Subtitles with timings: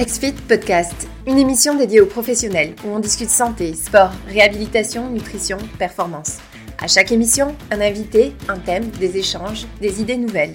[0.00, 6.38] XFIT Podcast, une émission dédiée aux professionnels où on discute santé, sport, réhabilitation, nutrition, performance.
[6.80, 10.52] À chaque émission, un invité, un thème, des échanges, des idées nouvelles.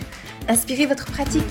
[0.47, 1.43] Inspirez votre pratique.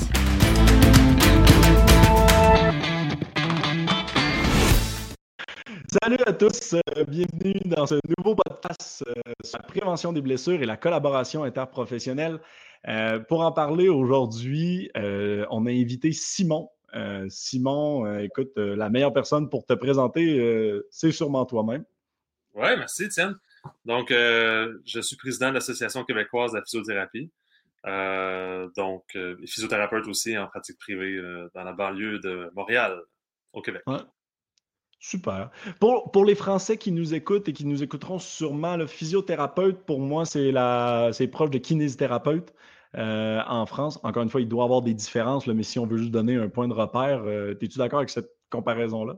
[6.02, 9.12] Salut à tous, euh, bienvenue dans ce nouveau podcast euh,
[9.44, 12.40] sur la prévention des blessures et la collaboration interprofessionnelle.
[12.88, 18.90] Euh, pour en parler aujourd'hui, on a invité Simon euh, Simon, euh, écoute, euh, la
[18.90, 21.84] meilleure personne pour te présenter, c'est sûrement toi-même.
[22.54, 23.38] Oui, merci, Tiens.
[23.84, 27.30] Donc, je suis président de l'Association québécoise de la physiothérapie.
[28.76, 31.20] donc, physiothérapeute aussi en pratique privée
[31.54, 33.00] dans la banlieue de Montréal,
[33.52, 33.82] au Québec.
[34.98, 35.50] Super.
[35.80, 39.98] Pour, pour, les Français qui nous écoutent et qui nous écouteront sûrement, le physiothérapeute, pour
[39.98, 42.52] moi, c'est proche de kinésithérapeute.
[42.96, 43.98] Euh, en France.
[44.02, 46.36] Encore une fois, il doit y avoir des différences, mais si on veut juste donner
[46.36, 49.16] un point de repère, euh, es-tu d'accord avec cette comparaison-là?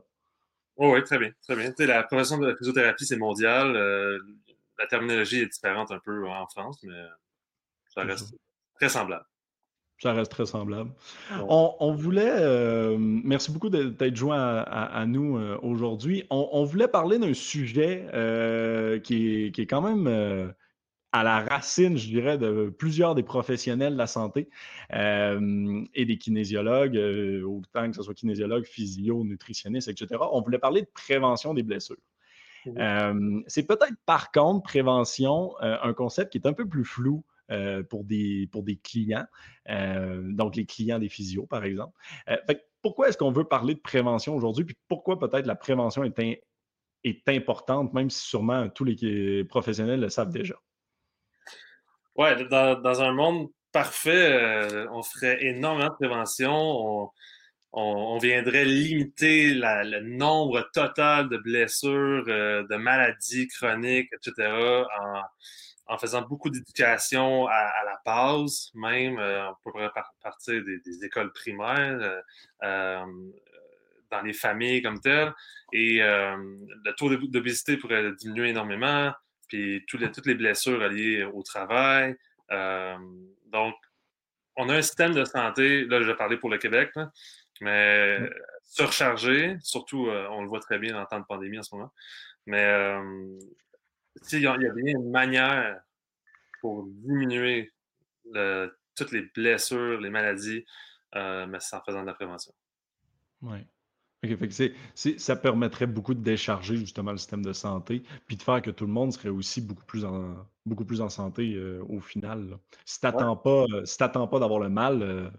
[0.77, 1.31] oui, très bien.
[1.43, 1.73] Très bien.
[1.79, 3.75] la profession de la physiothérapie, c'est mondial.
[3.75, 4.17] Euh,
[4.79, 7.01] la terminologie est différente un peu en France, mais
[7.93, 8.33] ça reste
[8.75, 9.25] très semblable.
[9.99, 10.91] Ça reste très semblable.
[11.47, 16.25] On, voulait, merci beaucoup d'être joint à, nous aujourd'hui.
[16.29, 18.05] On, voulait parler d'un sujet
[19.01, 20.53] qui est, quand même
[21.15, 24.49] à la racine, je dirais, de plusieurs des professionnels de la santé
[24.93, 30.21] euh, et des kinésiologues, euh, autant que ce soit kinésiologues, physio, nutritionnistes, etc.
[30.33, 31.95] On voulait parler de prévention des blessures.
[32.67, 37.23] Euh, c'est peut-être par contre, prévention, un concept qui est un peu plus flou
[37.89, 39.27] pour, des, pour des clients,
[39.69, 41.93] donc les clients des physios, par exemple.
[42.81, 46.43] pourquoi est-ce qu'on veut parler de prévention aujourd'hui, puis pourquoi peut-être la prévention est,
[47.05, 50.55] est importante, même si sûrement tous les professionnels le savent déjà?
[52.15, 56.53] Ouais, dans, dans, un monde parfait, euh, on ferait énormément de prévention.
[56.53, 57.09] On,
[57.73, 64.49] on, viendrait limiter la, le nombre total de blessures, euh, de maladies chroniques, etc.
[65.01, 65.21] En,
[65.87, 69.19] en faisant beaucoup d'éducation à, à, la base, même.
[69.19, 69.91] Euh, on pourrait
[70.23, 72.21] partir des, des, écoles primaires,
[72.61, 75.33] dans les familles comme telles.
[75.73, 79.11] Et le taux d'obésité pourrait diminuer énormément
[79.47, 82.15] puis les, toutes les blessures liées au travail.
[82.51, 82.97] Euh,
[83.47, 83.75] donc,
[84.55, 86.93] on a un système de santé, là, je vais parler pour le Québec,
[87.61, 88.29] mais
[88.63, 91.91] surchargé, surtout, euh, on le voit très bien en temps de pandémie en ce moment.
[92.45, 93.39] Mais euh,
[94.21, 95.81] s'il y, a bien une manière
[96.61, 97.71] pour diminuer
[98.95, 100.65] toutes les blessures, les maladies,
[101.13, 102.53] mais c'est en faisant de la prévention.
[103.41, 103.65] Oui
[105.17, 108.85] ça permettrait beaucoup de décharger justement le système de santé, puis de faire que tout
[108.85, 112.57] le monde serait aussi beaucoup plus en, beaucoup plus en santé euh, au final.
[112.85, 115.29] Si tu n'attends pas, pas d'avoir le mal, euh,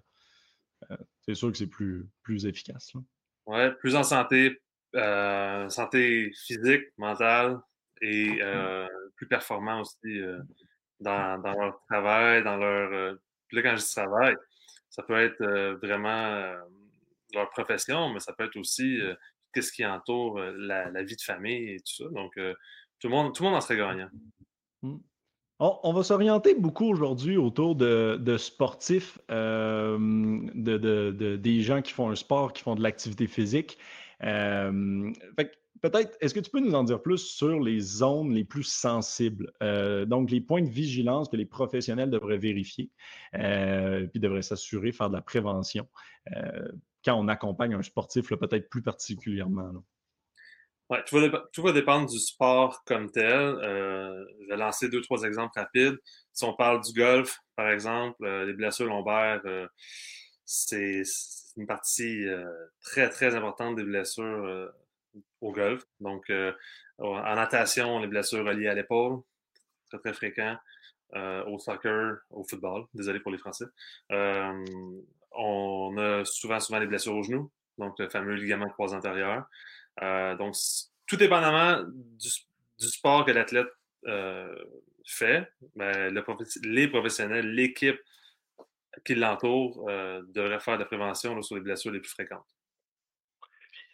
[0.90, 2.92] euh, c'est sûr que c'est plus, plus efficace.
[3.46, 4.60] Oui, plus en santé,
[4.94, 7.58] santé physique, mentale
[8.00, 8.40] et
[9.16, 10.20] plus performant aussi
[11.00, 13.16] dans, dans, leur travail, dans leur.
[13.52, 14.36] là, quand je dis travail,
[14.90, 15.44] ça peut être
[15.82, 16.54] vraiment
[17.34, 19.14] leur profession, mais ça peut être aussi euh,
[19.52, 22.04] qu'est-ce qui entoure euh, la, vie de famille et tout ça.
[22.10, 22.54] Donc, euh,
[23.00, 24.08] tout, le monde, tout le monde en serait gagnant.
[24.82, 24.96] Mmh.
[25.58, 30.50] On, va s'orienter beaucoup aujourd'hui autour de, sportifs, de,
[31.36, 33.78] des gens qui font un sport, qui font de l'activité physique.
[34.20, 39.50] peut-être, est-ce que tu peux nous en dire plus sur les zones les plus sensibles?
[40.06, 42.90] donc, les points de vigilance que les professionnels devraient vérifier,
[43.32, 45.88] puis devraient s'assurer, faire de la prévention
[47.14, 49.72] on accompagne un sportif, peut-être plus particulièrement.
[51.06, 53.26] Tout, va dépendre du sport comme tel.
[53.32, 55.98] Euh, je vais lancer deux, trois exemples rapides.
[56.32, 59.66] Si on parle du golf, par exemple, euh, les blessures lombaires, euh,
[60.44, 61.02] c'est
[61.56, 62.24] une partie
[62.82, 64.70] très, très importante des blessures
[65.40, 65.82] au golf.
[65.98, 66.30] Donc,
[66.98, 69.22] en natation, les blessures reliées à l'épaule,
[69.88, 70.56] très, très fréquent.
[71.14, 73.64] au soccer, au football, désolé pour les Français
[75.32, 79.46] on a souvent, souvent des blessures au genou, donc le fameux ligament de croisé antérieur.
[80.02, 80.54] Euh, donc,
[81.06, 82.28] tout dépendamment du,
[82.88, 83.68] sport que l'athlète
[84.06, 84.54] euh,
[85.06, 86.14] fait, ben,
[86.62, 87.98] les professionnels, l'équipe
[89.04, 92.46] qui l'entoure euh, devraient faire de la prévention sur les blessures les plus fréquentes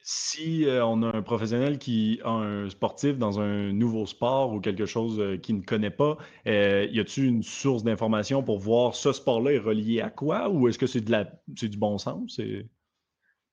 [0.03, 4.61] si euh, on a un professionnel qui a un sportif dans un nouveau sport ou
[4.61, 8.97] quelque chose euh, qu'il ne connaît pas, euh, y a-t-il une source d'information pour voir
[8.97, 11.99] ce sport-là est relié à quoi ou est-ce que c'est de la c'est du bon
[11.99, 12.41] sens?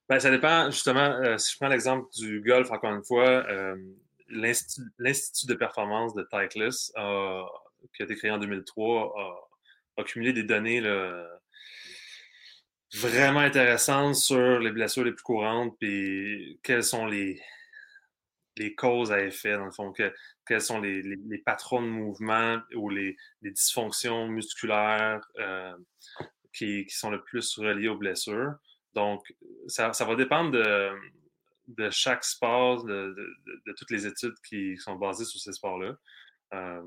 [0.08, 3.46] Ben, ça dépend, justement, si je prends l'exemple du golf, encore une fois,
[4.28, 9.14] l'Institut de performance de Titleist, qui a été créé en 2003,
[9.98, 10.80] a, cumulé des données
[12.94, 17.40] vraiment intéressantes sur les blessures les plus courantes, puis quelles sont les,
[18.56, 19.92] les causes à effet, dans le fond,
[20.46, 25.74] quels sont les, les, patrons de mouvement ou les, les dysfonctions musculaires euh,
[26.52, 28.54] qui, qui, sont le plus reliées aux blessures.
[28.94, 29.22] Donc,
[29.68, 30.90] ça, va dépendre de,
[31.68, 33.14] de chaque sport, de,
[33.66, 35.94] de, toutes les études qui sont basées sur ces sports-là.
[36.54, 36.82] Euh,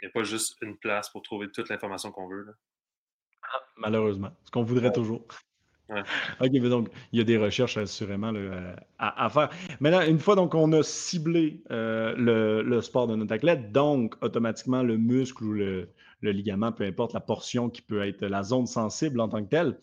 [0.00, 2.46] il n'y a pas juste une place pour trouver toute l'information qu'on veut.
[3.76, 5.22] Malheureusement, ce qu'on voudrait toujours.
[6.40, 8.32] OK, mais donc, il y a des recherches assurément
[8.98, 9.50] à, faire.
[9.80, 14.82] Maintenant, une fois donc on a ciblé euh, le, sport de notre athlète, donc automatiquement
[14.82, 15.88] le muscle ou le,
[16.22, 19.78] ligament, peu importe la portion qui peut être la zone sensible en tant que telle,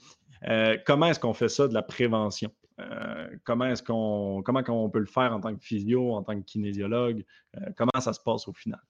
[0.50, 2.52] euh, comment est-ce qu'on fait ça de la prévention?
[2.80, 6.36] Euh, comment est-ce qu'on comment on peut le faire en tant que physio, en tant
[6.36, 7.24] que kinésiologue?
[7.78, 8.82] comment ça se passe au final?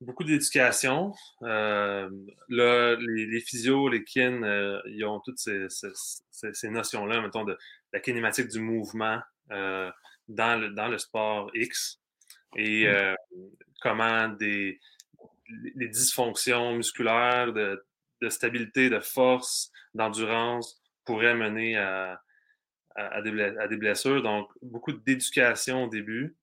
[0.00, 1.12] Beaucoup d'éducation.
[1.42, 2.08] Euh,
[2.48, 7.44] là, les, les physios, les kin, euh, ils ont toutes ces, ces, ces notions-là, mettons,
[7.44, 7.56] de
[7.92, 9.20] la kinématique du mouvement
[9.52, 9.90] euh,
[10.28, 12.00] dans, le, dans le sport X
[12.56, 12.88] et mm.
[12.88, 13.14] euh,
[13.82, 14.80] comment des
[15.74, 17.84] les dysfonctions musculaires de,
[18.22, 22.22] de stabilité, de force, d'endurance pourraient mener à,
[22.94, 24.22] à, à, des, à des blessures.
[24.22, 26.36] Donc, beaucoup d'éducation au début.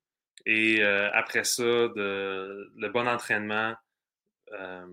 [0.46, 3.76] Et euh, après ça, de, le bon entraînement,
[4.54, 4.86] euh,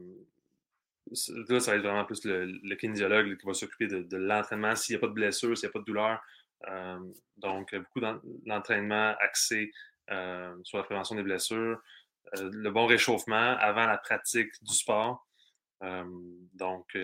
[1.49, 4.75] là, ça va être vraiment plus le, le kinésiologue qui va s'occuper de, de l'entraînement
[4.75, 6.20] s'il n'y a pas de blessure, s'il n'y a pas de douleur.
[6.69, 6.99] Euh,
[7.37, 8.00] donc, beaucoup
[8.46, 9.70] d'entraînement axé
[10.62, 11.81] sur la prévention des blessures,
[12.32, 15.26] le bon réchauffement avant la pratique du sport.
[16.55, 16.97] donc,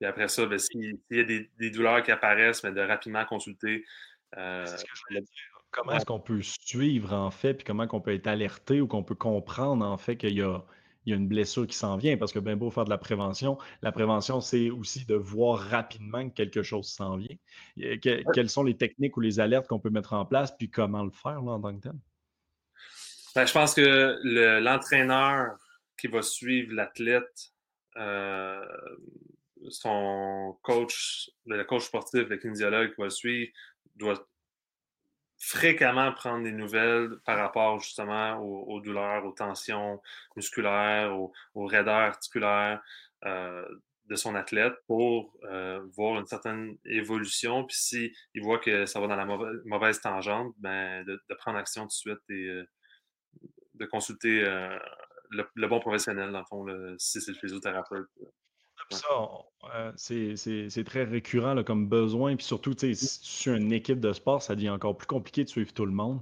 [0.00, 3.24] et après ça, ben, s'il y a des, des, douleurs qui apparaissent, mais de rapidement
[3.24, 3.84] consulter.
[4.36, 4.66] Euh,
[5.74, 9.02] Comment est-ce qu'on peut suivre, en fait, puis comment qu'on peut être alerté ou qu'on
[9.02, 10.64] peut comprendre, en fait, qu'il y a,
[11.04, 12.16] il y a une blessure qui s'en vient?
[12.16, 16.28] Parce que bien beau faire de la prévention, la prévention, c'est aussi de voir rapidement
[16.28, 17.36] que quelque chose s'en vient.
[18.00, 21.10] quelles sont les techniques ou les alertes qu'on peut mettre en place, puis comment le
[21.10, 21.98] faire, là, en tant que tel?
[23.34, 25.56] Ben, je pense que l'entraîneur
[25.98, 27.50] qui va suivre l'athlète,
[27.96, 28.64] euh,
[29.70, 33.50] son coach, le coach sportif, le kinésiologue qui va le suivre,
[33.96, 34.24] doit
[35.44, 40.00] fréquemment prendre des nouvelles par rapport justement aux, douleurs, aux tensions
[40.36, 42.82] musculaires, aux, raideurs articulaires
[43.26, 43.66] euh,
[44.06, 47.64] de son athlète pour euh, voir une certaine évolution.
[47.66, 49.26] Puis s'il voit que ça va dans la
[49.66, 52.64] mauvaise, tangente, ben, de, prendre action tout de suite et euh,
[53.74, 54.40] de consulter
[55.30, 58.08] le, bon professionnel, dans le fond, si c'est le physiothérapeute
[58.90, 59.08] ça,
[59.96, 62.36] c'est très récurrent là, comme besoin.
[62.36, 65.48] Puis surtout, si tu suis une équipe de sport, ça devient encore plus compliqué de
[65.48, 66.20] suivre tout le monde.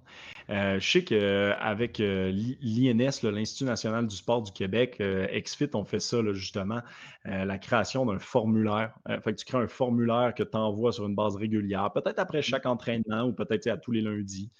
[0.50, 5.84] Euh, je sais qu'avec euh, l'INS, l'Institut national du sport du Québec, euh, XFIT, on
[5.84, 6.80] fait ça justement,
[7.24, 8.94] la création d'un formulaire.
[9.06, 12.42] fait que tu crées un formulaire que tu envoies sur une base régulière, peut-être après
[12.42, 14.50] chaque entraînement ou peut-être à tous les lundis,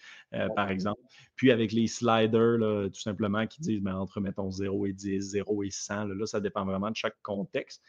[0.55, 1.00] par exemple.
[1.35, 2.58] Puis avec les sliders,
[2.93, 6.05] tout simplement, qui disent ben, entre, mettons, 0 et 10, 0 et 100.
[6.05, 7.82] Là, ça dépend vraiment de chaque contexte.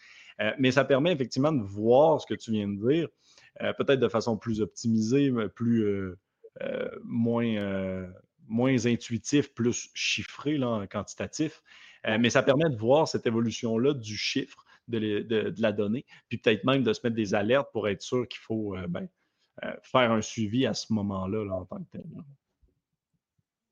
[0.59, 3.07] Mais ça permet effectivement de voir ce que tu viens de dire,
[3.77, 6.15] peut-être de façon plus optimisée, plus
[6.61, 8.07] euh, moins, euh,
[8.47, 11.63] moins intuitif, plus chiffré, là, quantitatif.
[12.05, 16.37] Euh, mais ça permet de voir cette évolution-là du chiffre, de, de, la donnée, puis
[16.37, 19.07] peut-être même de se mettre des alertes pour être sûr qu'il faut ben,
[19.81, 22.03] faire un suivi à ce moment-là en tant que tel.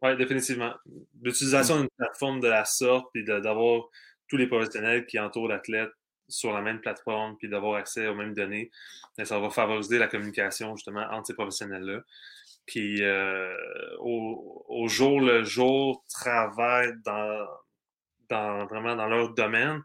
[0.01, 0.73] Oui, définitivement.
[1.21, 3.83] L'utilisation d'une plateforme de la sorte, puis d'avoir
[4.29, 5.91] tous les professionnels qui entourent l'athlète
[6.31, 8.71] sur la même plateforme, puis d'avoir accès aux mêmes données,
[9.17, 12.01] ben, ça va favoriser la communication justement entre ces professionnels-là
[12.67, 13.55] qui, euh,
[13.99, 19.81] au, jour le jour, travaillent dans, vraiment dans leur domaine.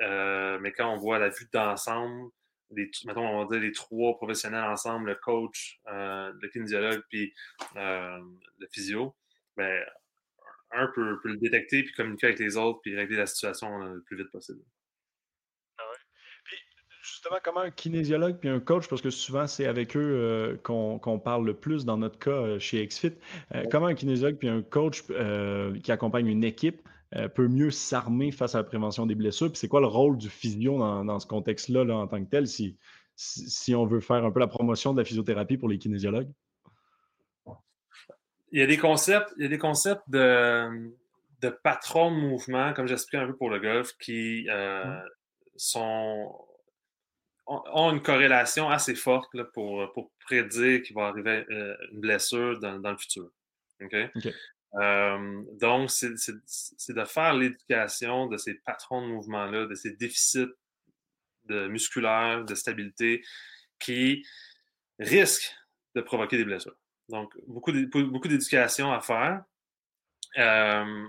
[0.00, 2.30] Euh, mais quand on voit la vue d'ensemble,
[2.70, 7.32] les, mettons, on va dire les trois professionnels ensemble, le coach, euh, le kinésiologue, puis
[7.74, 9.16] le physio,
[9.56, 9.84] ben,
[10.72, 14.02] un peut, peut, le détecter, puis communiquer avec les autres, puis régler la situation le
[14.02, 14.62] plus vite possible
[17.18, 21.18] justement comment un kinésiologue puis un coach, parce que souvent c'est avec eux euh, qu'on
[21.18, 23.14] parle le plus dans notre cas euh, chez XFIT,
[23.54, 25.02] euh, comment un kinésiologue puis un coach
[25.82, 26.80] qui accompagne une équipe
[27.34, 29.50] peut mieux s'armer face à la prévention des blessures?
[29.50, 32.76] Puis c'est quoi le rôle du physio dans, ce contexte-là en tant que tel, si,
[33.16, 36.30] si, on veut faire un peu la promotion de la physiothérapie pour les kinésiologues?
[38.52, 40.92] Il y a des concepts, il y a des concepts de,
[41.40, 44.46] de patron de mouvement, comme j'expliquais un peu pour le golf, qui
[45.56, 46.47] sont
[47.48, 52.58] ont une corrélation assez forte là, pour, pour prédire qu'il va arriver euh, une blessure
[52.60, 53.30] dans, dans le futur.
[53.80, 54.10] Okay?
[54.74, 60.52] Euh, donc, c'est de faire l'éducation de ces patrons de mouvement-là, de ces déficits
[61.44, 63.24] de musculaire, de stabilité,
[63.78, 64.26] qui
[64.98, 65.54] risquent
[65.94, 66.76] de provoquer des blessures.
[67.08, 67.72] Donc, beaucoup
[68.28, 69.42] d'éducation à faire.
[70.36, 71.06] Euh,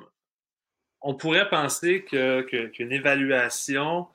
[1.01, 4.07] on pourrait penser qu'une évaluation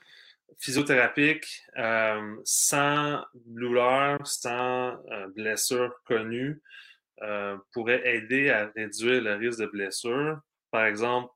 [0.58, 6.60] physiothérapique euh, sans douleur, sans euh, blessure connue,
[7.72, 10.40] pourrait aider à réduire le risque de blessure.
[10.70, 11.32] Par exemple,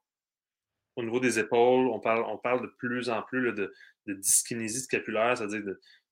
[0.97, 3.73] au niveau des épaules, on parle, on parle de plus en plus de,
[4.07, 5.63] de dyskinésie scapulaire, c'est-à-dire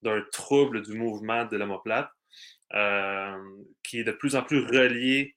[0.01, 2.09] d'un trouble du mouvement de l'omoplate,
[3.83, 5.37] qui est de plus en plus relié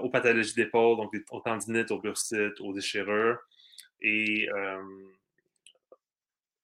[0.00, 3.38] aux pathologies d'épaule, donc aux tendinites, aux bursites, aux déchirures.
[4.00, 4.82] Et euh,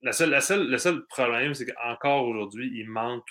[0.02, 3.28] la seule, la seule, le seul problème, c'est qu'encore aujourd'hui, il manque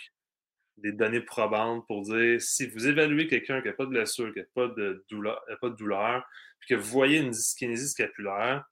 [0.77, 4.39] des données probantes pour dire si vous évaluez quelqu'un qui n'a pas de blessure, qui
[4.39, 6.25] n'a pas de douleur, pas de douleur,
[6.59, 8.63] puis que vous voyez une dyskinésie scapulaire,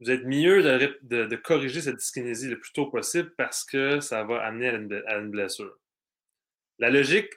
[0.00, 4.24] vous êtes mieux de, de, corriger cette dyskinésie le plus tôt possible parce que ça
[4.24, 5.78] va amener à une blessure.
[6.78, 7.30] La logique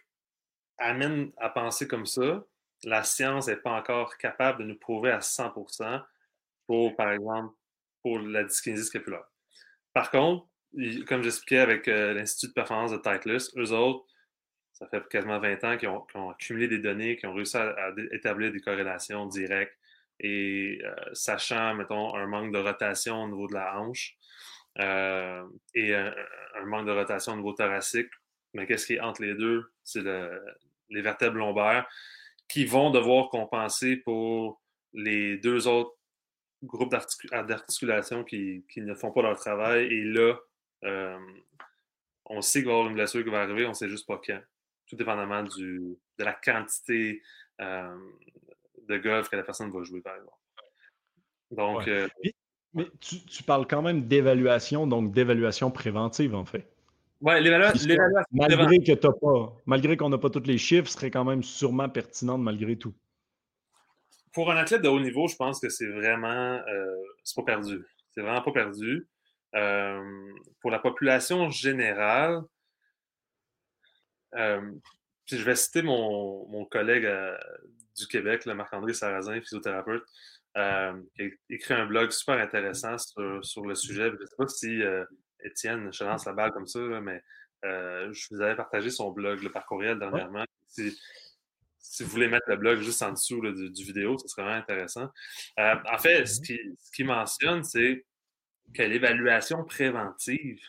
[0.79, 2.43] amène à penser comme ça.
[2.83, 6.03] La science n'est pas encore capable de nous prouver à 100%
[6.65, 7.53] pour, par exemple,
[8.05, 9.23] pour la dyskinésie scapulaire.
[9.91, 10.45] Par contre,
[11.07, 14.05] comme j'expliquais avec euh, l'Institut de performance de Titleist, eux autres,
[14.73, 18.51] ça fait quasiment 20 ans qu'ils ont, accumulé des données, qui ont réussi à, établir
[18.51, 19.75] des corrélations directes
[20.19, 24.15] et euh, sachant, mettons, un manque de rotation au niveau de la hanche
[24.77, 25.43] euh,
[25.73, 26.13] et un,
[26.67, 28.11] manque de rotation au niveau thoracique,
[28.53, 29.63] mais qu'est-ce qui est entre les deux?
[29.83, 30.45] C'est le,
[30.91, 31.87] les vertèbres lombaires,
[32.47, 34.61] qui vont devoir compenser pour
[34.93, 35.94] les deux autres
[36.63, 39.85] groupes d'articulation qui, ne font pas leur travail.
[39.85, 40.35] Et là,
[40.83, 41.17] euh,
[42.25, 44.07] on sait qu'il va y avoir une blessure qui va arriver, on ne sait juste
[44.07, 44.41] pas quand.
[44.87, 47.21] Tout dépendamment du, de la quantité
[47.61, 47.97] euh,
[48.87, 50.37] de golf que la personne va jouer, par exemple.
[51.51, 51.87] Donc.
[51.87, 52.07] Euh,
[52.73, 56.69] mais, tu, parles quand même d'évaluation, donc d'évaluation préventive, en fait.
[57.21, 57.95] Ouais, l'évaluation.
[58.31, 61.87] Malgré que t'as pas, malgré qu'on n'a pas tous les chiffres, serait quand même sûrement
[61.87, 62.93] pertinente malgré tout.
[64.35, 67.85] Pour un athlète de haut niveau, je pense que c'est vraiment, euh, c'est pas perdu.
[68.11, 69.07] C'est vraiment pas perdu.
[69.55, 72.41] Euh, pour la population générale,
[74.35, 74.73] euh,
[75.27, 77.09] je vais citer mon, mon collègue
[77.97, 80.03] du Québec, Marc-André Sarrazin, physiothérapeute,
[80.53, 80.93] qui a
[81.49, 84.09] écrit un blog super intéressant sur, sur le sujet.
[84.09, 84.81] Je ne sais pas si
[85.45, 87.23] Étienne, je lance la balle comme ça, mais
[87.63, 90.43] je vous avais partagé son blog, le parcouriel dernièrement.
[91.91, 95.09] Si, vous voulez mettre le blog juste en dessous du, vidéo, ce serait vraiment intéressant.
[95.59, 96.93] Euh, en fait, ce mm-hmm.
[96.95, 98.05] qu'il mentionne, c'est
[98.73, 100.59] que l'évaluation préventive,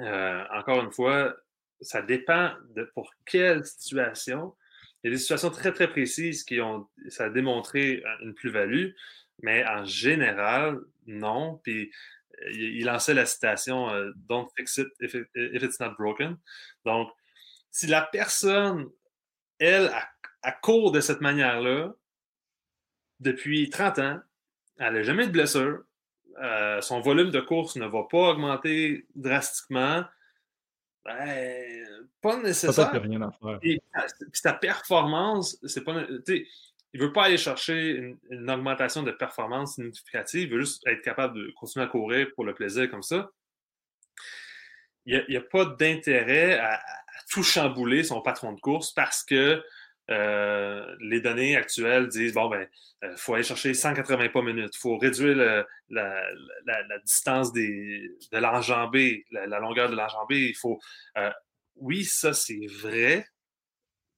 [0.00, 1.36] euh, encore une fois,
[1.80, 4.56] ça dépend de pour quelle situation.
[5.02, 8.90] Il y a des situations très, très précises qui ont, ça a démontré une plus-value,
[9.42, 11.60] mais en général, non.
[11.62, 11.92] Puis
[12.52, 16.36] il, lançait la citation euh, Don't fix it if, it's not broken.
[16.84, 17.10] Donc,
[17.70, 18.88] si la personne,
[19.58, 19.90] elle,
[20.42, 21.92] a, court de cette manière-là,
[23.20, 24.20] depuis 30 ans,
[24.78, 25.82] elle n'a jamais de blessure,
[26.40, 30.04] euh, son volume de course ne va pas augmenter drastiquement,
[31.04, 31.86] ben,
[32.20, 32.90] pas nécessaire.
[32.90, 33.58] Peut-être rien à faire.
[33.62, 33.80] Et,
[34.20, 36.06] puis sa performance, c'est pas
[36.94, 41.02] il ne veut pas aller chercher une, augmentation de performance significative, il veut juste être
[41.02, 43.30] capable de continuer à courir pour le plaisir comme ça.
[45.04, 46.80] Il n'y a, pas d'intérêt à,
[47.30, 49.62] tout chambouler son patron de course parce que
[50.10, 52.66] euh, les données actuelles disent bon ben
[53.04, 59.26] euh, faut aller chercher 180 pas minutes, il faut réduire la, distance des, de l'enjambée,
[59.30, 60.48] la, longueur de l'enjambée.
[60.48, 60.80] Il faut
[61.18, 61.30] euh,
[61.76, 63.26] oui ça c'est vrai,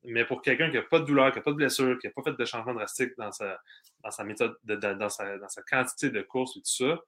[0.04, 2.12] mais pour quelqu'un qui n'a pas de douleur, qui n'a pas de blessure, qui n'a
[2.12, 3.60] pas fait de changement drastique dans sa,
[4.04, 7.00] dans sa méthode, dans, sa, dans, sa, quantité de course et tout ça,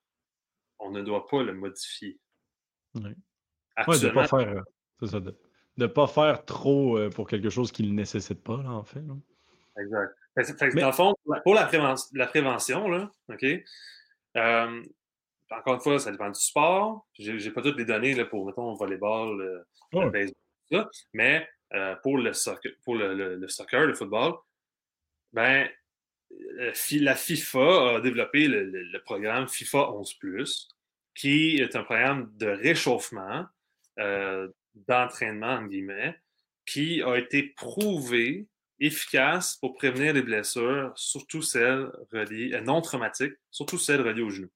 [0.81, 2.19] on ne doit pas le modifier.
[2.95, 3.03] Oui.
[3.03, 4.65] de ne pas faire,
[5.07, 5.35] ça, de,
[5.87, 9.03] pas faire trop euh, pour quelque chose qu'il ne nécessite pas, là, en fait.
[9.79, 10.17] Exact.
[10.77, 11.15] Dans le fond,
[11.45, 11.71] pour la,
[12.15, 13.45] la prévention, là, OK?
[14.37, 14.83] Euh,
[15.51, 17.07] encore une fois, ça dépend du sport.
[17.19, 20.35] J'ai, n'ai pas toutes les données là, pour, mettons, le volleyball, le, le baseball,
[20.71, 20.91] tout ça.
[21.13, 24.35] Mais euh, pour, le soccer, pour le, le, soccer, le football,
[25.33, 25.69] ben,
[26.59, 30.69] euh, la FIFA a développé le, programme FIFA 11,
[31.15, 33.47] qui est un programme de réchauffement,
[33.99, 36.19] euh, d'entraînement, en guillemets,
[36.67, 38.47] qui a été prouvé
[38.81, 44.51] efficace pour prévenir les blessures, surtout celles reliées, non traumatiques, surtout celles reliées au genou.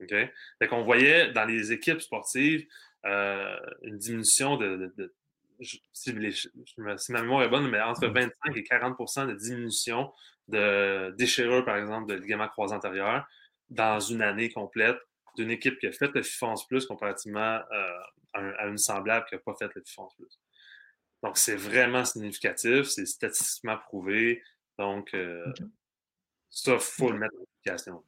[0.00, 0.10] OK?
[0.10, 2.66] Fait qu'on voyait dans les équipes sportives
[3.04, 4.92] une diminution de,
[5.92, 6.12] si,
[6.78, 10.12] ma mémoire est bonne, mais entre 25 et 40% de diminution
[10.48, 13.26] de déchirure, par exemple, de ligaments croisés antérieurs
[13.70, 14.98] dans une année complète
[15.38, 17.60] d'une équipe qui a fait le FIFONS Plus comparativement
[18.34, 20.40] à, une semblable qui n'a pas fait le FIFONS Plus.
[21.22, 24.42] Donc, c'est vraiment significatif, c'est statistiquement prouvé.
[24.78, 25.14] Donc,
[26.50, 28.04] ça, il faut le mettre en application.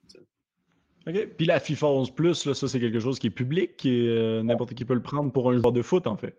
[1.07, 1.27] OK.
[1.37, 4.43] Puis la FIFA 11 Plus, là, ça, c'est quelque chose qui est public, qui euh,
[4.43, 6.39] n'importe qui peut le prendre pour un joueur de foot, en fait.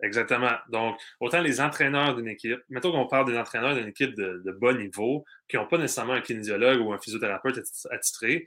[0.00, 0.52] Exactement.
[0.70, 4.52] Donc, autant les entraîneurs d'une équipe, mettons qu'on parle des entraîneurs d'une équipe de, de,
[4.52, 7.60] bon niveau, qui n'ont pas nécessairement un kinésiologue ou un physiothérapeute
[7.90, 8.46] attitré,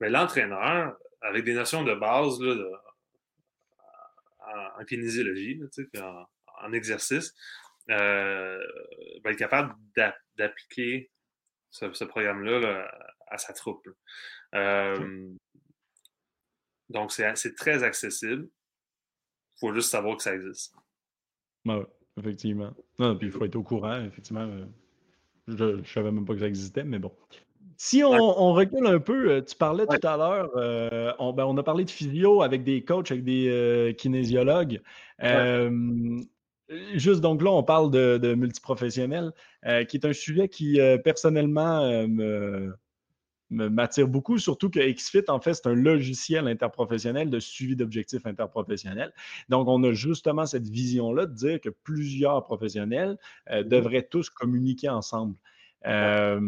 [0.00, 2.70] mais l'entraîneur, avec des notions de base là, de,
[4.78, 5.60] en, kinésiologie,
[6.00, 6.26] en,
[6.62, 7.34] en, exercice,
[7.90, 8.62] euh,
[9.24, 9.74] va être capable
[10.36, 11.10] d'appliquer
[11.70, 12.88] ce, programme-là
[13.28, 13.88] à sa troupe.
[14.54, 15.28] Euh,
[16.88, 18.48] donc, c'est très accessible.
[19.56, 20.74] Il faut juste savoir que ça existe.
[21.64, 21.76] Oui,
[22.16, 22.74] effectivement.
[22.98, 24.46] Non, puis il faut être au courant, effectivement.
[24.46, 24.66] Euh,
[25.48, 27.14] je ne savais même pas que ça existait, mais bon.
[27.80, 31.84] Si on, recule un peu, euh, tu parlais tout à l'heure, ben, on, a parlé
[31.84, 34.82] de physio avec des coachs, avec des kinésiologues.
[36.94, 39.32] Juste donc là, on parle de, de multiprofessionnel,
[39.88, 42.74] qui est un sujet qui personnellement me,
[43.50, 49.12] m'attire beaucoup, surtout que XFIT, en fait, c'est un logiciel interprofessionnel de suivi d'objectifs interprofessionnels.
[49.48, 53.16] Donc, on a justement cette vision-là de dire que plusieurs professionnels
[53.50, 53.68] euh, mm-hmm.
[53.68, 55.34] devraient tous communiquer ensemble.
[55.86, 56.40] Euh,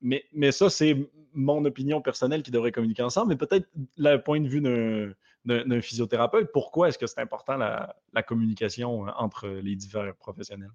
[0.00, 0.96] mais, mais ça, c'est
[1.34, 6.50] mon opinion personnelle qui devrait communiquer ensemble, mais peut-être le point de vue d'un physiothérapeute,
[6.52, 10.72] pourquoi est-ce que c'est important la, la communication entre les divers professionnels?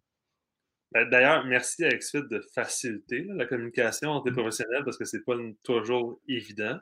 [0.94, 4.36] Ben, d'ailleurs, merci à XFIT de faciliter la communication entre les mmh.
[4.36, 6.80] professionnels parce que c'est pas toujours évident.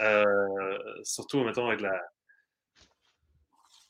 [0.00, 2.02] Euh, surtout, mettons, avec la,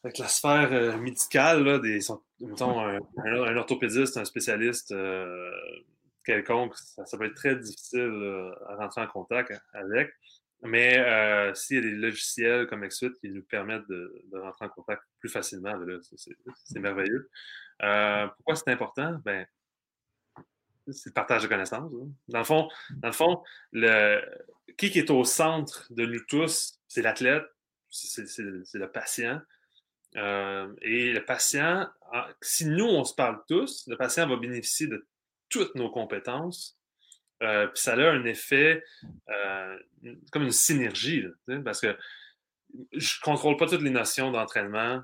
[0.05, 1.99] avec la sphère euh, médicale, là, des,
[2.41, 5.51] mettons, un, orthopédiste, un spécialiste euh,
[6.25, 10.11] quelconque, ça, peut être très difficile à rentrer en contact avec.
[10.63, 10.95] Mais
[11.55, 15.31] s'il y a des logiciels comme XFIT qui nous permettent de, rentrer en contact plus
[15.31, 17.31] facilement, ben c'est merveilleux.
[17.83, 19.19] Euh, pourquoi c'est important?
[19.25, 19.47] Ben,
[20.91, 21.93] c'est le partage de connaissances.
[21.93, 22.09] Hein.
[22.29, 23.43] Dans le fond, dans le fond
[23.73, 24.21] le,
[24.77, 27.45] qui est au centre de nous tous, c'est l'athlète,
[27.89, 28.25] c'est
[28.75, 29.41] le patient.
[30.17, 31.89] Euh, et le patient,
[32.43, 35.07] si nous, on se parle tous, le patient va bénéficier de
[35.51, 36.79] toutes nos compétences.
[37.43, 38.83] Euh, puis ça a un effet
[40.33, 41.25] comme une synergie,
[41.65, 41.97] parce que
[42.93, 45.03] je ne contrôle pas toutes les notions d'entraînement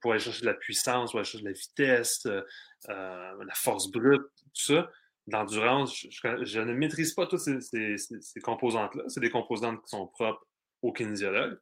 [0.00, 2.42] pour aller chercher de la puissance, pour aller chercher de la vitesse, euh,
[2.88, 4.90] euh, la force brute, tout ça.
[5.28, 9.04] L'endurance, je, ne maîtrise pas toutes ces, composantes-là.
[9.08, 10.46] C'est des composantes qui sont propres
[10.82, 11.58] au kinésiologue.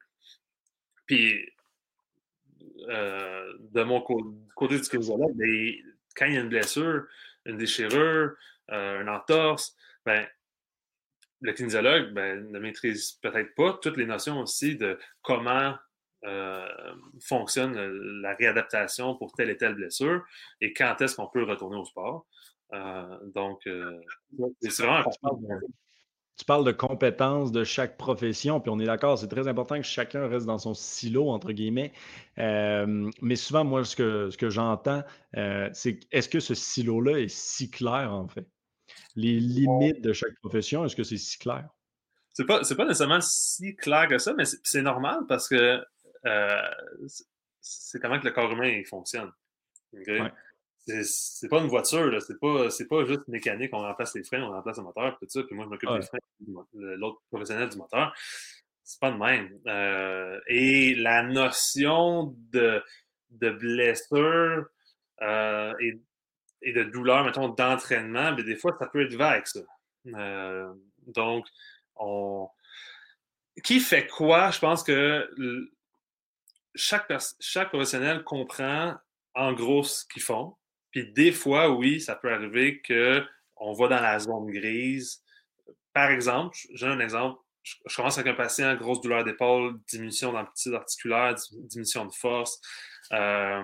[1.07, 1.35] Puis,
[2.89, 5.73] euh, de mon côté du kinésiologue, ben,
[6.17, 7.05] quand il y a une blessure,
[7.45, 8.35] une déchirure,
[8.69, 10.27] une entorse, ben,
[11.41, 15.77] le kinésiologue ben, ne maîtrise peut-être pas toutes les notions aussi de comment
[16.25, 16.67] euh,
[17.21, 17.77] fonctionne
[18.23, 20.25] la réadaptation pour telle et telle blessure
[20.63, 22.27] et quand est-ce qu'on peut retourner au sport.
[22.73, 24.01] Euh, donc, euh,
[24.63, 25.05] c'est vraiment
[26.37, 29.87] tu parles de compétences de chaque profession, puis on est d'accord, c'est très important que
[29.87, 31.93] chacun reste dans son silo, entre guillemets.
[32.37, 35.03] mais souvent, moi, ce que, ce que j'entends,
[35.73, 38.47] c'est est-ce que ce silo-là est si clair, en fait?
[39.17, 41.69] Les limites de chaque profession, est-ce que c'est si clair?
[42.33, 45.81] C'est pas, pas nécessairement si clair que ça, mais c'est normal parce que
[46.27, 46.71] euh,
[47.61, 49.31] c'est comment que le corps humain fonctionne.
[50.87, 54.77] C'est pas une voiture, c'est pas, pas juste mécanique, on remplace les freins, on remplace
[54.77, 56.19] le moteur, tout ça, puis moi je m'occupe des freins,
[56.75, 58.15] l'autre professionnel du moteur.
[58.83, 59.59] C'est pas de même.
[59.67, 62.83] Euh, et la notion de,
[63.31, 64.67] de blessure
[65.23, 66.03] euh, et,
[66.61, 69.61] et, de douleur, mettons, d'entraînement, ben, des fois, ça peut être vague, ça.
[71.07, 71.47] donc,
[71.97, 72.49] on...
[73.63, 74.51] Qui fait quoi?
[74.51, 75.31] Je pense que
[76.75, 78.97] chaque, chaque professionnel comprend
[79.35, 80.57] en gros ce qu'ils font.
[80.95, 85.25] Puis des fois, oui, ça peut arriver qu'on va dans la zone grise.
[85.93, 87.41] Par exemple, j'ai un exemple.
[87.65, 92.61] Je commence avec un patient, grosse douleur d'épaule, diminution d'amplitude articulaire, diminution de force.
[93.13, 93.63] Euh,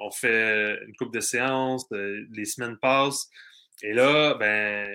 [0.00, 3.28] on fait une coupe de séances, euh, les semaines passent.
[3.82, 4.88] Et là, ben,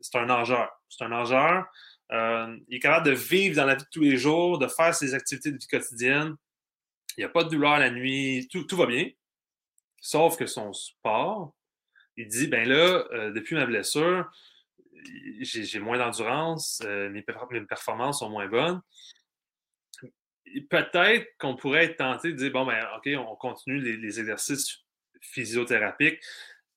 [0.00, 0.68] c'est un nageur.
[0.90, 1.64] C'est un nageur.
[2.12, 4.94] Euh, il est capable de vivre dans la vie de tous les jours, de faire
[4.94, 6.36] ses activités de vie quotidienne
[7.16, 9.08] il n'y a pas de douleur la nuit, tout, va bien.
[10.00, 11.54] Sauf que son sport,
[12.16, 14.30] il dit ben là, euh, depuis ma blessure,
[15.40, 18.80] j'ai moins d'endurance, euh, mes, performances sont moins bonnes.
[20.68, 24.78] Peut-être qu'on pourrait être tenté de dire bon, ben, OK, on continue les, exercices
[25.20, 26.20] physiothérapiques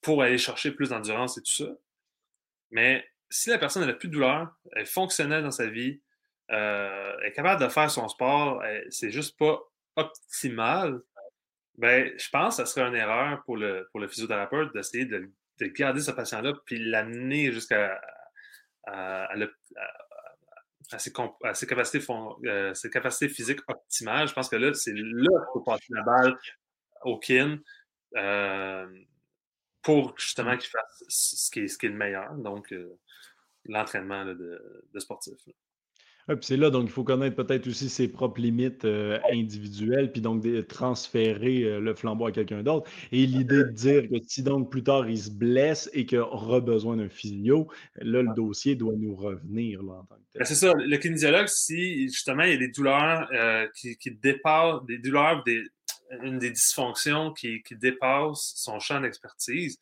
[0.02, 1.72] pour aller chercher plus d'endurance et tout ça.
[2.72, 6.02] Mais si la personne n'a plus de douleur, elle est fonctionnelle dans sa vie,
[6.50, 9.60] est capable de faire son sport, c'est juste pas
[9.96, 11.02] optimal,
[11.78, 15.30] ben, je pense que ce serait une erreur pour le, pour le physiothérapeute d'essayer de,
[15.60, 18.00] de, garder ce patient-là puis l'amener jusqu'à
[18.86, 19.28] à,
[20.98, 21.12] ses,
[21.68, 22.06] capacités,
[22.46, 24.28] euh, ses, capacités, physiques optimales.
[24.28, 26.38] Je pense que là, c'est là qu'il faut passer la balle
[27.04, 27.60] au kin
[28.16, 28.88] euh,
[29.82, 33.00] pour justement qu'il fasse ce qui, est, ce qui est le meilleur, donc euh,
[33.66, 35.34] l'entraînement de, de sportif
[36.42, 40.46] c'est là, donc il faut connaître peut-être aussi ses propres limites euh, individuelles, puis donc
[40.68, 42.90] transférer euh, le flambeau à quelqu'un d'autre.
[43.12, 46.60] Et l'idée de dire que si donc plus tard il se blesse et qu'il aura
[46.60, 50.40] besoin d'un physio, là, le dossier doit nous revenir là, en tant que tel.
[50.40, 54.84] Ben, c'est ça, le kinésiologue, si justement il y a des douleurs euh, qui, dépassent,
[54.88, 55.64] des douleurs, des,
[56.24, 59.80] une des dysfonctions qui, qui dépasse son champ d'expertise,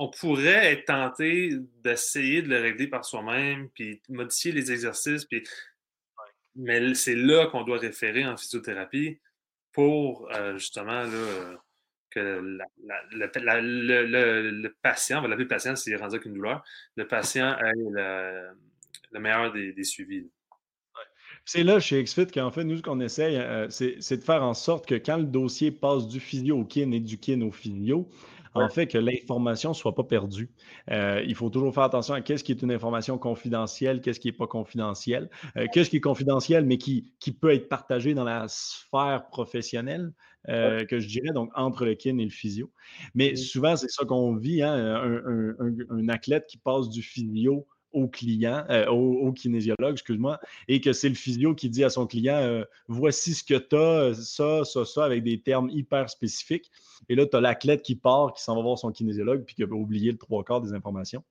[0.00, 1.50] on pourrait être tenté
[1.84, 5.44] d'essayer de le régler par soi-même, puis modifier les exercices, puis...
[6.56, 9.20] mais c'est là qu'on doit référer en physiothérapie
[9.72, 11.04] pour euh, justement
[12.08, 12.56] que le,
[14.80, 16.64] patient, on va l'appeler patient s'il est rendu avec une douleur,
[16.96, 20.30] le patient ait le, meilleur des, suivis.
[21.44, 24.54] C'est là chez XFIT qu'en fait, nous, ce qu'on essaye, euh, c'est de faire en
[24.54, 28.08] sorte que quand le dossier passe du physio au kin et du kin au physio,
[28.54, 30.50] en fait que l'information ne soit pas perdue.
[30.90, 34.28] Euh, il faut toujours faire attention à qu'est-ce qui est une information confidentielle, qu'est-ce qui
[34.28, 38.24] n'est pas confidentiel, euh, qu'est-ce qui est confidentiel, mais qui, qui peut être partagé dans
[38.24, 40.12] la sphère professionnelle,
[40.48, 42.72] euh, que je dirais, donc entre le kin et le physio.
[43.14, 47.66] Mais souvent, c'est ça qu'on vit, hein, un, un, un, athlète qui passe du physio
[47.92, 52.06] au client, euh, au, kinésiologue, excuse-moi, et que c'est le physio qui dit à son
[52.06, 56.70] client euh, voici ce que tu as, ça, ça, ça, avec des termes hyper spécifiques.
[57.08, 59.62] Et là, tu as l'athlète qui part, qui s'en va voir son kinésiologue, puis qui
[59.62, 61.24] a oublié le trois quarts des informations.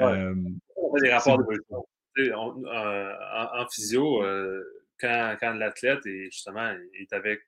[0.00, 0.34] Euh,
[0.76, 4.22] on fait des rapports de en, physio,
[5.00, 7.40] quand, quand l'athlète est justement est avec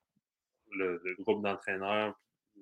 [0.72, 2.14] le, le groupe d'entraîneurs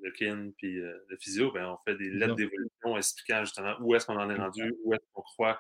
[0.03, 3.95] le kin puis euh, le physio, ben, on fait des lettres d'évolution expliquant justement où
[3.95, 5.59] est-ce qu'on en est rendu, où est-ce qu'on croit.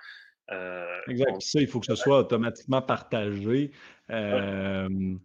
[0.51, 1.40] Euh, exact.
[1.40, 3.73] Ça, il faut que ce soit automatiquement partagé
[4.11, 5.16] euh,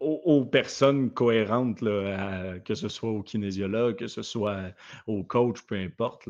[0.00, 4.72] aux, personnes cohérentes, que ce soit au kinésiologue, que ce soit
[5.06, 6.28] au coach, peu importe.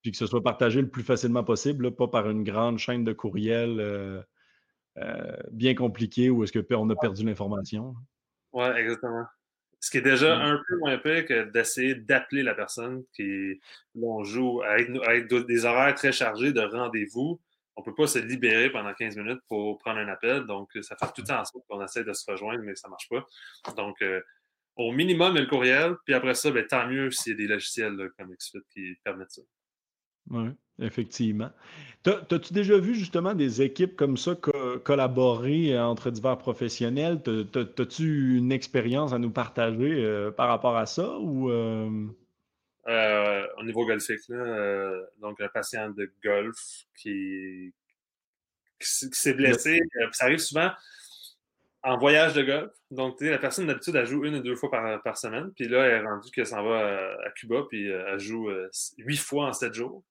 [0.00, 3.12] puis que ce soit partagé le plus facilement possible, pas par une grande chaîne de
[3.12, 4.24] courriel
[5.50, 7.94] bien compliquée où est-ce qu'on a perdu l'information.
[8.54, 9.26] Oui, exactement.
[9.84, 13.60] Ce qui est déjà un peu moins pire que d'essayer d'appeler la personne qui
[13.94, 17.38] on joue avec, des horaires très chargés de rendez-vous.
[17.76, 20.46] On ne peut pas se libérer pendant 15 minutes pour prendre un appel.
[20.46, 22.88] Donc, ça fait tout le temps en sorte qu'on essaie de se rejoindre, mais ça
[22.88, 23.26] ne marche pas.
[23.76, 24.22] Donc, euh,
[24.76, 25.96] au minimum, il y a le courriel.
[26.06, 29.32] Puis après ça, ben, tant mieux s'il y a des logiciels comme XFIT qui permettent
[29.32, 29.42] ça.
[30.30, 31.50] Oui, effectivement.
[32.02, 34.36] T'as-tu déjà vu justement des équipes comme ça
[34.84, 37.22] collaborer euh, entre divers professionnels?
[37.22, 42.06] T'as-tu une expérience à nous partager euh, par rapport à ça ou euh?
[42.86, 44.20] au niveau golfique,
[45.20, 46.58] donc un patient de golf
[46.94, 47.72] qui,
[48.80, 49.80] s'est blessé,
[50.12, 50.70] ça arrive souvent
[51.82, 52.70] en voyage de golf.
[52.90, 55.50] Donc, la personne d'habitude, elle joue une ou deux fois par, semaine.
[55.56, 58.50] Puis là, elle est rendue qu'elle s'en va à, Cuba, puis elle joue
[58.98, 60.04] huit fois en sept jours.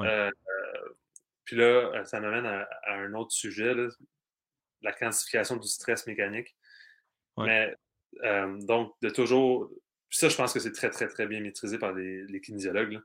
[0.00, 0.30] Euh,
[1.44, 3.74] puis là, euh, ça m'amène à, un autre sujet,
[4.82, 6.56] la quantification du stress mécanique.
[7.38, 7.74] Mais
[8.24, 9.70] euh, donc, de toujours.
[10.10, 13.00] Ça, je pense que c'est très, très, très bien maîtrisé par les, kinésiologues,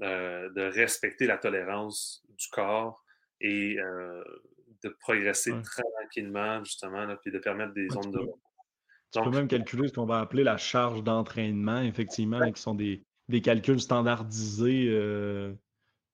[0.00, 3.04] de respecter la tolérance du corps
[3.40, 3.76] et
[4.82, 8.20] de progresser tranquillement, justement, puis de permettre des zones de.
[9.10, 13.02] Tu peux même calculer ce qu'on va appeler la charge d'entraînement, effectivement, qui sont des,
[13.28, 14.88] des calculs standardisés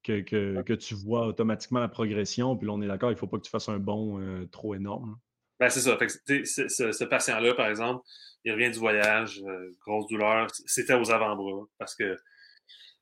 [0.04, 2.56] que, tu vois automatiquement la progression.
[2.56, 4.46] Puis là, on est d'accord, il ne faut pas que tu fasses un bond euh,
[4.46, 5.18] trop énorme.
[5.58, 5.96] Ben, c'est ça.
[5.98, 8.04] ce, patient-là, par exemple,
[8.44, 10.48] il revient du voyage, euh, grosse douleur.
[10.66, 12.16] C'était aux avant-bras parce que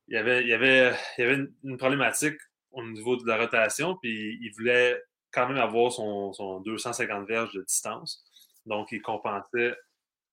[0.09, 2.37] il y avait, il y avait, il y avait une, problématique
[2.73, 7.53] au niveau de la rotation, puis il voulait quand même avoir son, son 250 verges
[7.55, 8.25] de distance.
[8.67, 9.75] Donc, il compensait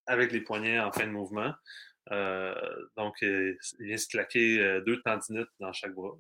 [0.07, 1.53] avec les poignets en fin de mouvement.
[2.11, 2.55] Euh,
[2.97, 6.17] donc, il vient se claquer euh, deux tendinites dans chaque bras.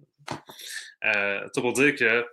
[1.05, 2.25] Euh, ça pour dire que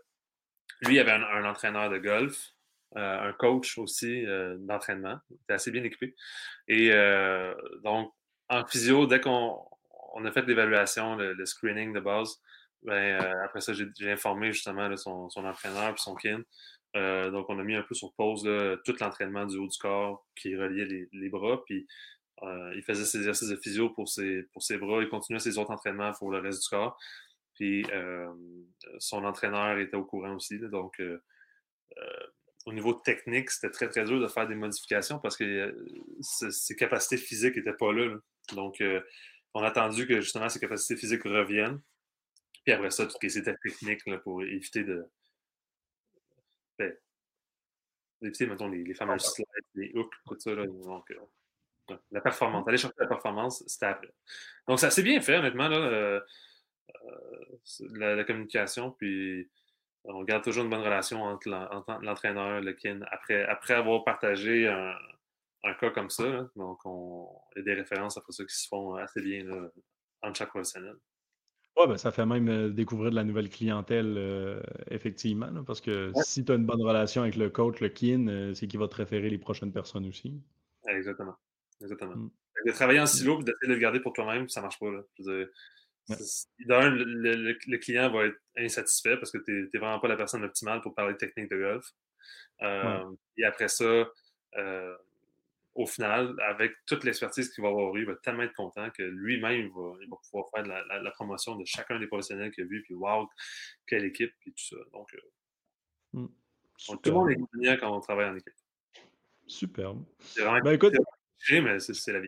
[0.82, 2.50] lui, il avait un, entraîneur de golf,
[2.94, 4.24] un coach aussi
[4.58, 5.18] d'entraînement.
[5.30, 6.14] Il était assez bien équipé.
[6.68, 6.90] Et
[7.82, 8.12] donc,
[8.48, 9.64] en physio, dès qu'on
[10.24, 12.36] a fait l'évaluation, le, screening de base,
[12.82, 16.42] ben, après ça, j'ai informé justement son, entraîneur et son kin.
[16.94, 18.46] donc, on a mis un peu sur pause
[18.84, 21.62] tout l'entraînement du haut du corps qui reliait les, les bras.
[21.64, 21.86] Puis,
[22.42, 25.02] euh, il faisait ses exercices de physio pour ses, pour ses bras.
[25.02, 26.98] Il continuait ses autres entraînements pour le reste du corps.
[27.54, 27.86] Puis
[28.98, 30.58] son entraîneur était au courant aussi.
[30.58, 31.00] donc,
[32.66, 35.74] au niveau technique, c'était très, très dur de faire des modifications parce que
[36.20, 38.18] ses capacités physiques n'étaient pas là.
[38.52, 38.82] Donc,
[39.54, 41.80] on a attendu que justement ses capacités physiques reviennent.
[42.66, 45.08] Puis après ça, tout ce qui était technique pour éviter de.
[46.78, 46.92] Ben,
[48.20, 50.54] éviter, mettons, les, les fameux slides, les hooks, tout ça.
[50.54, 51.10] donc,
[52.10, 52.66] la performance.
[52.68, 54.12] Aller chercher la performance, c'était après.
[54.68, 56.20] Donc, ça s'est bien fait, honnêtement, là, euh,
[57.04, 58.92] euh, la, communication.
[58.92, 59.48] Puis,
[60.04, 61.48] on garde toujours une bonne relation entre
[62.02, 63.00] l'entraîneur, le kin.
[63.10, 64.94] Après, après avoir partagé un,
[65.80, 68.94] cas comme ça, donc, on, il y a des références après ça qui se font
[68.94, 69.68] assez bien là,
[70.22, 70.94] entre chaque professionnel.
[71.76, 76.44] Oui, ben, ça fait même euh, découvrir de la nouvelle clientèle, effectivement, parce que si
[76.44, 79.28] tu as une bonne relation avec le coach, le kin, c'est qu'il va te référer
[79.28, 80.40] les prochaines personnes aussi.
[80.88, 81.36] Exactement.
[81.80, 82.16] Exactement.
[82.16, 82.30] Mm.
[82.66, 84.90] De travailler en silo et d'essayer de le garder pour toi-même, ça marche pas.
[84.90, 85.02] Là.
[86.60, 90.80] D'un, le, client va être insatisfait parce que tu n'es vraiment pas la personne optimale
[90.80, 91.92] pour parler de technique de golf.
[92.62, 94.08] Euh, et après ça,
[94.56, 94.96] euh,
[95.74, 99.02] au final, avec toute l'expertise qu'il va avoir eu, il va tellement être content que
[99.02, 102.82] lui-même va, il va pouvoir faire la, promotion de chacun des professionnels qu'il a vu,
[102.82, 103.28] puis wow,
[103.86, 104.76] quelle équipe, puis tout ça.
[104.92, 106.28] Donc, euh, mm.
[106.86, 108.54] tout le monde est gagnant quand on travaille en équipe.
[109.46, 110.04] Superbe.
[110.20, 110.94] C'est vraiment ben, écoute,
[111.38, 112.26] cliché, mais c'est la vie.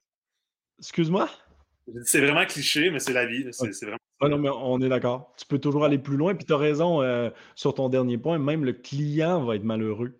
[0.79, 1.29] Excuse-moi?
[2.05, 3.47] C'est vraiment cliché, mais c'est la vie.
[3.53, 3.99] C'est vraiment...
[4.21, 5.33] Ah non, mais on est d'accord.
[5.39, 6.35] Tu peux toujours aller plus loin.
[6.35, 8.39] Puis tu as raison euh, sur ton dernier point.
[8.39, 10.19] Même le client va être malheureux.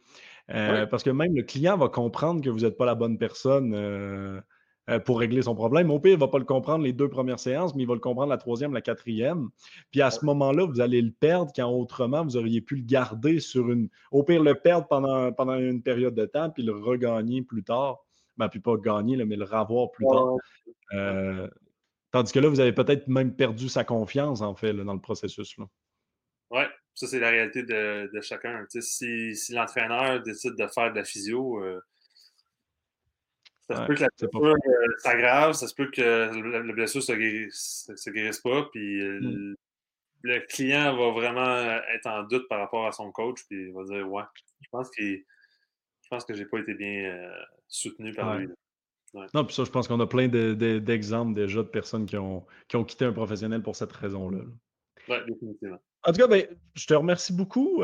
[0.51, 3.75] Euh, parce que même le client va comprendre que vous n'êtes pas la bonne personne.
[3.75, 4.41] Euh,
[4.89, 5.91] euh, pour régler son problème.
[5.91, 7.93] Au pire, il ne va pas le comprendre les deux premières séances, mais il va
[7.93, 9.51] le comprendre la troisième, la quatrième.
[9.91, 13.39] Puis à ce moment-là, vous allez le perdre quand autrement, vous auriez pu le garder
[13.39, 13.91] sur une.
[14.13, 17.99] Au pire, le perdre pendant, pendant une période de temps, puis le regagner plus tard.
[18.39, 20.37] Ben, puis pas gagner, mais le revoir plus tard.
[20.95, 21.49] Euh,
[22.13, 25.57] tandis que là, vous avez peut-être même perdu sa confiance, en fait, dans le processus.
[26.51, 26.63] Oui,
[26.95, 28.65] ça, c'est la réalité de, chacun.
[28.69, 31.81] si, si l'entraîneur décide de faire de la physio, euh,
[33.69, 37.13] ça se peut que la blessure euh, s'aggrave, ça se peut que la, blessure se
[37.13, 39.57] guérisse, se guérisse pas, puis euh, mm.
[40.23, 43.85] le client va vraiment être en doute par rapport à son coach, puis il va
[43.85, 44.23] dire Ouais,
[44.63, 48.49] je pense que je pense que j'ai pas été bien euh, soutenu par lui.
[49.35, 52.77] Non, puis ça, je pense qu'on a plein d'exemples déjà de personnes qui ont, qui
[52.77, 54.41] ont quitté un professionnel pour cette raison-là.
[55.09, 55.79] Oui, définitivement.
[56.05, 57.83] En tout cas, ben, je te remercie beaucoup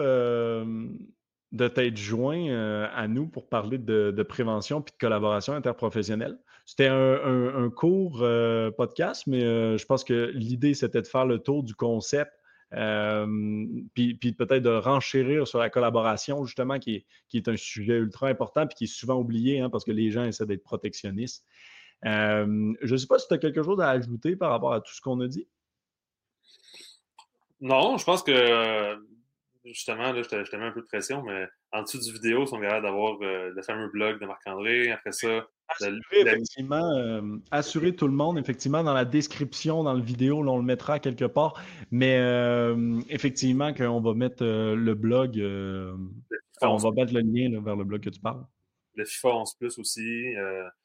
[1.55, 6.37] de t'être joint euh, à nous pour parler de, prévention puis de collaboration interprofessionnelle.
[6.67, 9.41] C'était un, court euh, podcast, mais
[9.79, 12.33] je pense que l'idée, c'était de faire le tour du concept,
[12.71, 18.77] puis, peut-être de renchérir sur la collaboration, justement, qui est, un sujet ultra important puis
[18.77, 21.45] qui est souvent oublié hein, parce que les gens essaient d'être protectionnistes.
[22.03, 24.93] je ne sais pas si tu as quelque chose à ajouter par rapport à tout
[24.93, 25.47] ce qu'on a dit.
[27.61, 28.99] Non, je pense que
[29.65, 32.49] justement, là, je te, mets un peu de pression, mais en dessous du vidéo, ils
[32.49, 34.91] sont capables d'avoir euh, le fameux blog de Marc-André.
[34.91, 40.03] Après ça, assurer, effectivement, euh, assurer tout le monde, effectivement, dans la description, dans le
[40.03, 41.63] vidéo, là, on le mettra quelque part.
[41.91, 45.37] Mais euh, effectivement, qu'on va mettre le blog,
[46.61, 48.45] on va mettre le lien vers le blog que tu parles.
[48.95, 50.35] Le FIFA 11 Plus aussi.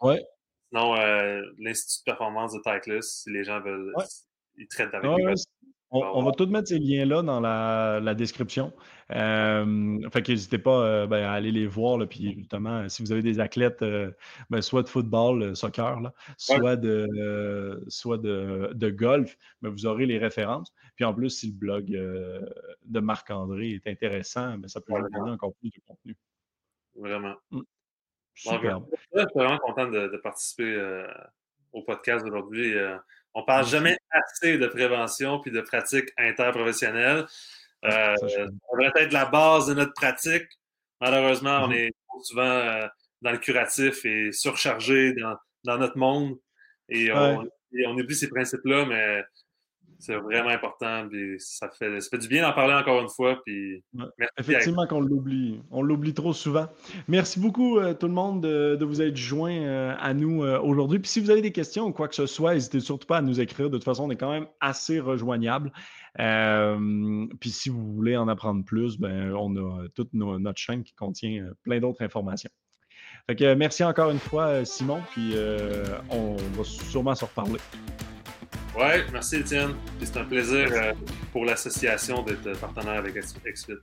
[0.01, 0.23] ouais.
[0.71, 0.93] Sinon,
[1.57, 3.91] l'Institut de performance de Titleist, si les gens veulent,
[4.55, 5.09] ils traitent avec
[5.91, 8.73] on, va tout mettre ces liens-là dans la, description.
[9.11, 11.97] Euh, fait n'hésitez pas euh, ben, à aller les voir.
[11.97, 14.11] Là, puis justement, si vous avez des athlètes, euh,
[14.49, 20.05] ben, soit de football, euh, soccer, là, soit, de, soit de, golf, ben, vous aurez
[20.05, 20.71] les références.
[20.95, 25.31] Puis en plus, si le blog de Marc-André est intéressant, ben, ça peut vous donner
[25.31, 26.15] encore plus de contenu.
[26.95, 27.35] Vraiment.
[27.51, 27.61] Mmh.
[28.35, 28.81] Super.
[29.15, 31.03] Je suis vraiment content de, participer
[31.71, 32.75] au podcast aujourd'hui.
[33.33, 37.25] On parle jamais assez de prévention puis de pratiques interprofessionnelles.
[37.85, 38.27] Euh, ça
[38.73, 40.47] devrait être la base de notre pratique.
[40.99, 41.73] Malheureusement, on mhm.
[41.73, 41.91] est
[42.23, 42.87] souvent euh,
[43.21, 45.13] dans le curatif et surchargé
[45.63, 46.37] dans, notre monde.
[46.89, 49.23] Et on, et on oublie ces principes-là, mais
[49.99, 51.07] c'est vraiment important.
[51.39, 53.41] ça, fait, ça fait du bien d'en parler encore une fois.
[53.45, 53.83] Puis
[54.37, 55.61] Effectivement qu'on l'oublie.
[55.71, 56.67] On l'oublie trop souvent.
[57.09, 60.99] Merci beaucoup euh, tout le monde de, vous être joints euh, à nous euh, aujourd'hui.
[60.99, 63.21] Puis si vous avez des questions ou quoi que ce soit, n'hésitez surtout pas à
[63.21, 63.69] nous écrire.
[63.69, 65.73] De toute façon, on est quand même assez rejoignable.
[66.15, 71.45] puis si vous voulez en apprendre plus, ben, on a toute notre chaîne qui contient
[71.63, 72.49] plein d'autres informations.
[73.27, 75.01] Fait que, merci encore une fois, Simon.
[75.11, 75.35] Puis
[76.09, 77.59] on va sûrement se reparler.
[78.75, 79.75] Oui, merci Étienne.
[80.01, 80.93] C'est un plaisir euh,
[81.31, 83.75] pour l'association d'être partenaire avec Explit.